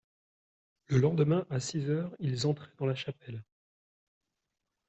Le 0.87 0.97
lendemain 0.97 1.45
à 1.51 1.59
six 1.59 1.87
heures, 1.87 2.11
ils 2.17 2.47
entraient 2.47 2.73
dans 2.79 2.87
la 2.87 2.95
chapelle. 2.95 3.43